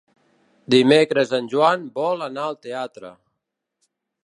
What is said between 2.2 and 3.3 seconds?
anar al teatre.